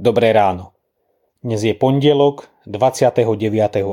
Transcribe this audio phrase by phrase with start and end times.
[0.00, 0.72] Dobré ráno.
[1.44, 3.36] Dnes je pondelok 29.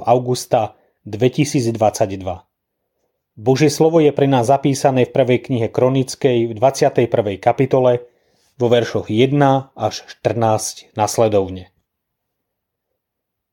[0.07, 1.75] augusta 2022.
[3.35, 7.11] Božie slovo je pre nás zapísané v prvej knihe Kronickej v 21.
[7.43, 8.07] kapitole
[8.55, 9.35] vo veršoch 1
[9.75, 11.75] až 14 nasledovne.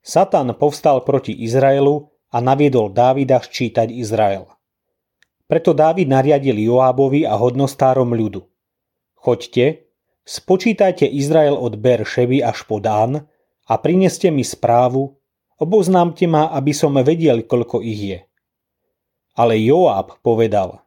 [0.07, 4.47] Satan povstal proti Izraelu a naviedol Dávida ščítať Izrael.
[5.51, 8.47] Preto Dávid nariadil Joábovi a hodnostárom ľudu.
[9.19, 9.84] Choďte,
[10.25, 13.29] Spočítajte Izrael od Ševy až po Dán
[13.69, 15.21] a prineste mi správu,
[15.61, 18.21] oboznámte ma, aby som vedel, koľko ich je.
[19.37, 20.81] Ale Joab povedal,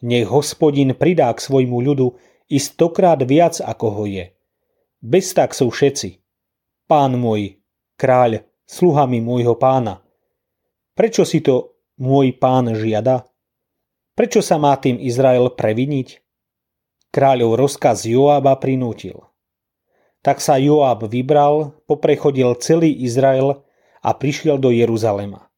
[0.00, 2.16] nech hospodin pridá k svojmu ľudu
[2.48, 4.32] i stokrát viac, ako ho je.
[5.04, 6.24] Bez tak sú všetci.
[6.88, 7.60] Pán môj,
[8.00, 10.00] kráľ, sluhami môjho pána.
[10.96, 13.28] Prečo si to môj pán žiada?
[14.16, 16.21] Prečo sa má tým Izrael previniť?
[17.12, 19.20] Kráľov rozkaz Joába prinútil.
[20.24, 23.68] Tak sa Joab vybral, poprechodil celý Izrael
[24.00, 25.52] a prišiel do Jeruzalema.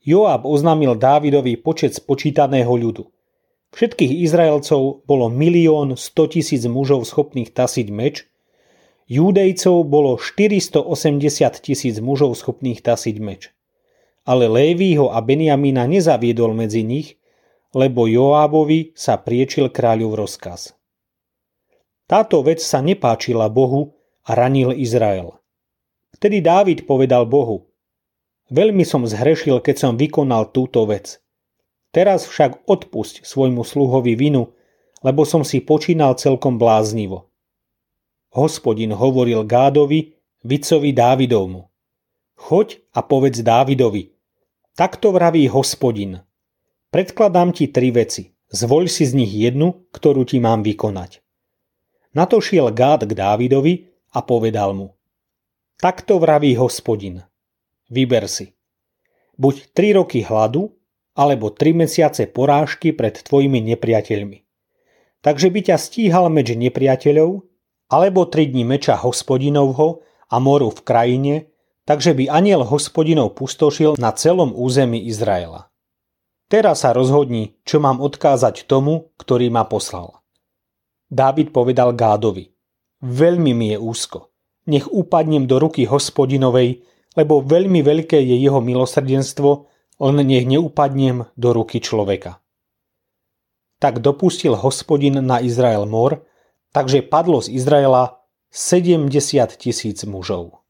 [0.00, 3.04] Joab oznámil Dávidovi počet spočítaného ľudu.
[3.76, 8.24] Všetkých Izraelcov bolo milión 100 tisíc mužov schopných tasiť meč,
[9.12, 10.88] Júdejcov bolo 480
[11.60, 13.52] tisíc mužov schopných tasiť meč.
[14.24, 17.20] Ale Lévího a Beniamína nezaviedol medzi nich,
[17.72, 20.76] lebo Joábovi sa priečil kráľov rozkaz.
[22.04, 23.96] Táto vec sa nepáčila Bohu
[24.28, 25.32] a ranil Izrael.
[26.12, 27.72] Vtedy Dávid povedal Bohu,
[28.52, 31.24] veľmi som zhrešil, keď som vykonal túto vec.
[31.88, 34.52] Teraz však odpusť svojmu sluhovi vinu,
[35.00, 37.32] lebo som si počínal celkom bláznivo.
[38.32, 41.68] Hospodin hovoril Gádovi, vicovi Dávidovmu.
[42.36, 44.12] Choď a povedz Dávidovi,
[44.76, 46.20] takto vraví hospodin–
[46.92, 48.28] Predkladám ti tri veci.
[48.52, 51.24] Zvoľ si z nich jednu, ktorú ti mám vykonať.
[52.12, 54.92] Na to šiel Gád k Dávidovi a povedal mu.
[55.80, 57.24] Takto vraví hospodin.
[57.88, 58.52] Vyber si.
[59.40, 60.76] Buď tri roky hladu,
[61.16, 64.44] alebo tri mesiace porážky pred tvojimi nepriateľmi.
[65.24, 67.40] Takže by ťa stíhal meč nepriateľov,
[67.88, 71.34] alebo tri dni meča hospodinovho a moru v krajine,
[71.88, 75.71] takže by aniel hospodinov pustošil na celom území Izraela.
[76.52, 80.20] Teraz sa rozhodni, čo mám odkázať tomu, ktorý ma poslal.
[81.08, 82.52] Dávid povedal Gádovi,
[83.00, 84.28] veľmi mi je úzko.
[84.68, 86.84] Nech upadnem do ruky hospodinovej,
[87.16, 89.64] lebo veľmi veľké je jeho milosrdenstvo,
[90.04, 92.44] len nech neupadnem do ruky človeka.
[93.80, 96.20] Tak dopustil hospodin na Izrael mor,
[96.76, 98.20] takže padlo z Izraela
[98.52, 99.08] 70
[99.56, 100.60] tisíc mužov.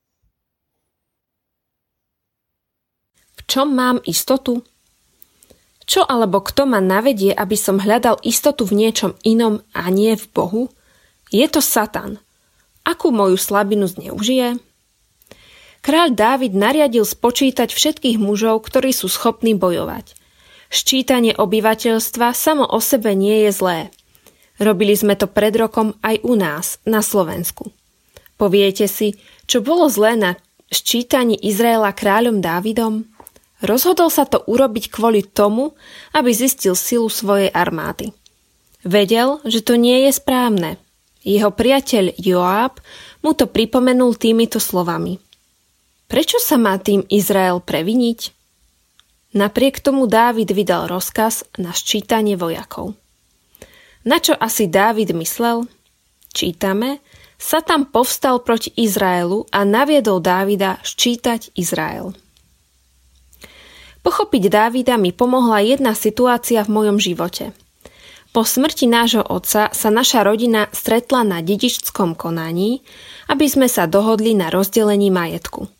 [3.34, 4.62] V čom mám istotu?
[5.87, 10.26] Čo alebo kto ma navedie, aby som hľadal istotu v niečom inom a nie v
[10.31, 10.62] Bohu?
[11.34, 12.22] Je to Satan.
[12.87, 14.59] Akú moju slabinu zneužije?
[15.82, 20.15] Kráľ Dávid nariadil spočítať všetkých mužov, ktorí sú schopní bojovať.
[20.70, 23.78] Ščítanie obyvateľstva samo o sebe nie je zlé.
[24.62, 27.75] Robili sme to pred rokom aj u nás, na Slovensku.
[28.38, 29.19] Poviete si,
[29.50, 30.31] čo bolo zlé na
[30.70, 33.12] ščítaní Izraela kráľom Dávidom?
[33.62, 35.78] Rozhodol sa to urobiť kvôli tomu,
[36.11, 38.11] aby zistil silu svojej armády.
[38.83, 40.83] Vedel, že to nie je správne.
[41.23, 42.83] Jeho priateľ Joáb
[43.23, 45.23] mu to pripomenul týmito slovami.
[46.11, 48.34] Prečo sa má tým Izrael previniť?
[49.39, 52.99] Napriek tomu Dávid vydal rozkaz na ščítanie vojakov.
[54.03, 55.71] Na čo asi Dávid myslel?
[56.34, 56.99] Čítame,
[57.39, 62.12] sa tam povstal proti Izraelu a naviedol Dávida ščítať Izrael.
[64.02, 67.54] Pochopiť Dávida mi pomohla jedna situácia v mojom živote.
[68.34, 72.82] Po smrti nášho otca sa naša rodina stretla na dedičskom konaní,
[73.31, 75.70] aby sme sa dohodli na rozdelení majetku.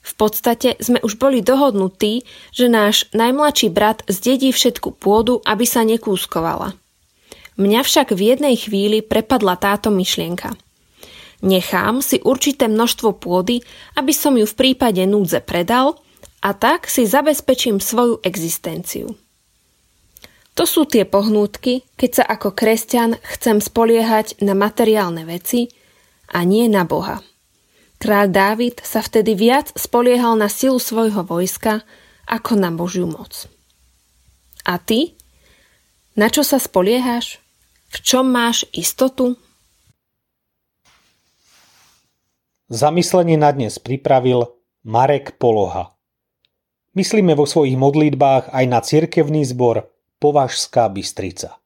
[0.00, 5.86] V podstate sme už boli dohodnutí, že náš najmladší brat zdedí všetku pôdu, aby sa
[5.86, 6.74] nekúskovala.
[7.60, 10.56] Mňa však v jednej chvíli prepadla táto myšlienka.
[11.44, 13.60] Nechám si určité množstvo pôdy,
[13.94, 15.94] aby som ju v prípade núdze predal–
[16.40, 19.12] a tak si zabezpečím svoju existenciu.
[20.58, 25.72] To sú tie pohnútky, keď sa ako kresťan chcem spoliehať na materiálne veci
[26.28, 27.22] a nie na Boha.
[28.00, 31.84] Král Dávid sa vtedy viac spoliehal na silu svojho vojska
[32.24, 33.44] ako na Božiu moc.
[34.64, 35.16] A ty?
[36.16, 37.40] Na čo sa spoliehaš?
[37.90, 39.36] V čom máš istotu?
[42.70, 44.46] Zamyslenie na dnes pripravil
[44.86, 45.99] Marek Poloha.
[46.90, 49.86] Myslíme vo svojich modlitbách aj na cirkevný zbor
[50.18, 51.59] Považská Bystrica.